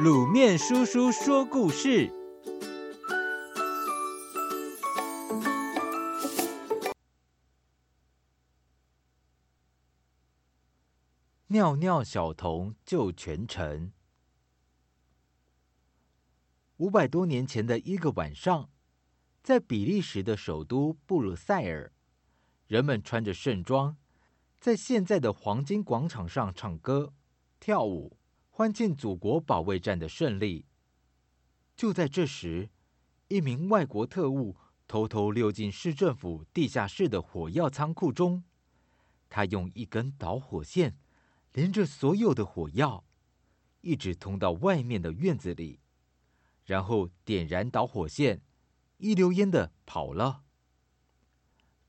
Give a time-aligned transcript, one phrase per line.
[0.00, 2.10] 卤面叔叔说故事：
[11.48, 13.92] 尿尿小童救全城。
[16.78, 18.70] 五百多年前的一个晚上，
[19.42, 21.92] 在比利时的首都布鲁塞尔，
[22.66, 23.98] 人们穿着盛装，
[24.58, 27.12] 在现在的黄金广场上唱歌、
[27.60, 28.16] 跳舞。
[28.54, 30.66] 欢庆祖国保卫战的胜利。
[31.74, 32.68] 就在这时，
[33.28, 38.44] 一名外国特务偷偷溜进市政府地下室的火药仓库中。
[39.30, 40.98] 他用一根导火线
[41.54, 43.06] 连着所有的火药，
[43.80, 45.80] 一直通到外面的院子里，
[46.66, 48.42] 然后点燃导火线，
[48.98, 50.44] 一溜烟的跑了。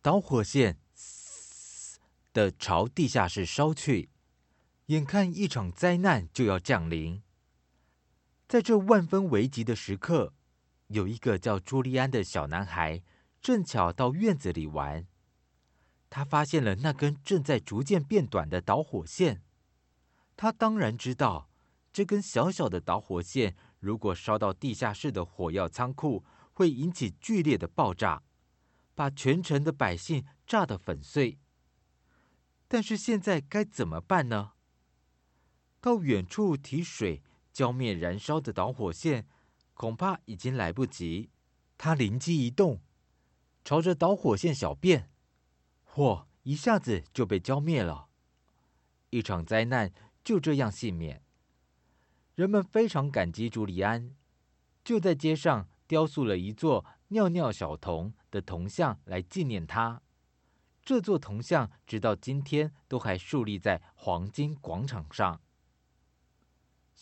[0.00, 1.98] 导火线嘶
[2.32, 4.11] 的朝地下室烧去。
[4.86, 7.22] 眼看一场灾难就要降临，
[8.48, 10.34] 在这万分危急的时刻，
[10.88, 13.02] 有一个叫朱利安的小男孩
[13.40, 15.06] 正巧到院子里玩。
[16.10, 19.42] 他发现了那根正在逐渐变短的导火线。
[20.36, 21.48] 他当然知道，
[21.92, 28.22] 这根小小的导火线如果烧到地下室的火药仓库，会引起剧烈的爆炸，
[28.94, 31.38] 把全城的百姓炸得粉碎。
[32.68, 34.52] 但是现在该怎么办呢？
[35.82, 39.26] 到远处提水浇灭燃烧的导火线，
[39.74, 41.28] 恐怕已经来不及。
[41.76, 42.80] 他灵机一动，
[43.64, 45.10] 朝着导火线小便，
[45.82, 48.06] 火一下子就被浇灭了。
[49.10, 51.20] 一场灾难就这样幸免。
[52.36, 54.14] 人们非常感激朱利安，
[54.84, 60.00] 就在街上雕塑了一座尿尿小童的铜像来纪念他。
[60.84, 65.40] 这座铜像直到今天都还竖立在黄金广场上。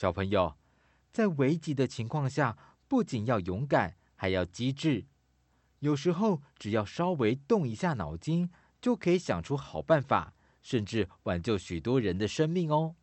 [0.01, 0.57] 小朋友，
[1.13, 2.57] 在危急的情况下，
[2.89, 5.05] 不仅要勇敢，还要机智。
[5.81, 8.51] 有时候，只要稍微动一下脑筋，
[8.81, 12.97] 就可以想出好办法，甚至挽救许多人的生命哦。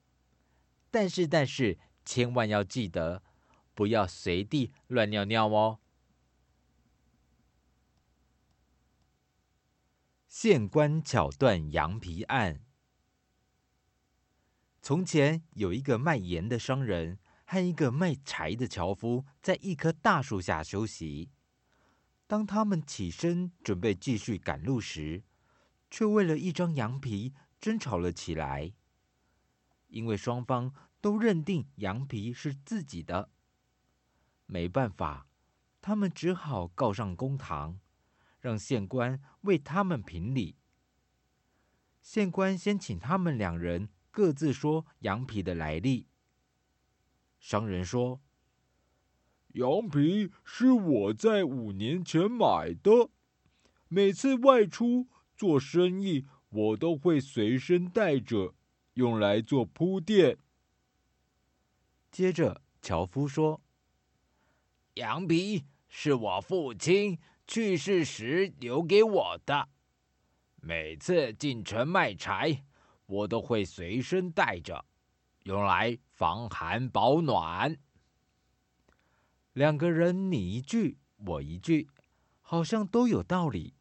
[0.90, 3.22] 但是，但是，千万要记得，
[3.76, 5.78] 不要随地乱尿尿哦。
[10.28, 12.64] 县官巧断羊皮案。
[14.88, 21.30] 从前有一个卖盐的商人和一个卖柴的樵夫，在一棵大树下休息。
[22.26, 25.26] 当他们起身准备继续赶路时，
[25.92, 28.72] 却为了一张羊皮争吵了起来。
[29.88, 33.30] 因为双方都认定羊皮是自己的，
[34.46, 35.28] 没办法，
[35.82, 37.78] 他们只好告上公堂，
[38.40, 40.56] 让县官为他们评理。
[42.02, 43.90] 县官先请他们两人。
[44.18, 46.08] 各自说羊皮的来历。
[47.40, 48.20] 商人说
[49.54, 53.12] ：“羊皮是我在五年前买的，
[53.88, 58.56] 每次外出做生意，我都会随身带着，
[58.96, 60.40] 用来做铺垫。”
[62.10, 63.62] 接着，樵夫说
[64.96, 69.70] ：“羊皮是我父亲去世时留给我的，
[70.56, 72.64] 每次进城卖柴。”
[73.08, 74.86] 我都会随身带着，
[75.44, 77.76] 用来防寒保暖。
[79.54, 81.90] 两个人你一句我一句，
[82.42, 83.74] 好像都有道理。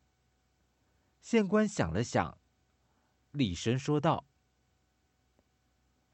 [1.20, 2.38] 县官想了想，
[3.32, 4.24] 厉声说道：“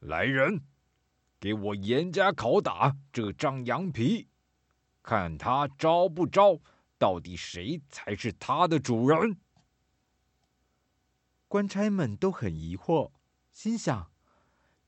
[0.01, 0.65] 来人，
[1.39, 4.27] 给我严加拷打这张羊皮，
[5.03, 6.59] 看他招不招，
[6.97, 9.37] 到底谁才是他的主人？”
[11.53, 13.11] 官差们都很疑惑，
[13.51, 14.11] 心想：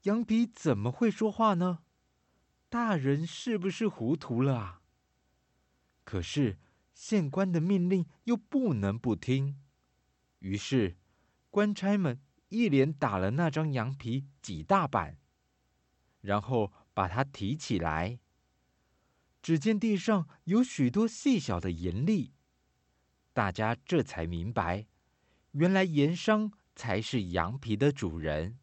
[0.05, 1.83] 羊皮怎么会说话呢？
[2.69, 4.81] 大人是不是糊涂了啊？
[6.03, 6.57] 可是
[6.91, 9.61] 县官的命令又不能不听，
[10.39, 10.97] 于是
[11.51, 15.19] 官差们一连打了那张羊皮几大板，
[16.21, 18.17] 然后把它提起来，
[19.43, 22.33] 只见地上有许多细小的盐粒，
[23.33, 24.87] 大家这才明白。
[25.55, 28.59] 原来盐商才是羊皮的主人。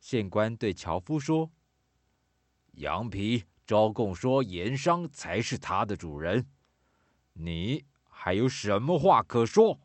[0.00, 1.52] 县官对樵夫说
[2.74, 6.50] ：“羊皮招供说盐商才是他的主人，
[7.34, 9.80] 你还有什么话可说？”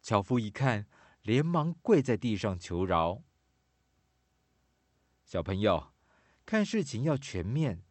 [0.00, 0.86] 樵夫一看，
[1.22, 3.24] 连忙跪在地上求饶。
[5.24, 5.92] 小朋友，
[6.44, 7.82] 看事情要全面，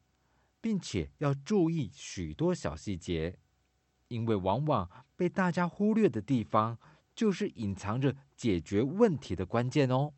[0.61, 3.39] 并且要注意许多小细节。
[4.07, 6.77] 因为往往被大家忽略的地方，
[7.15, 10.13] 就是隐藏着解决问题的关键哦。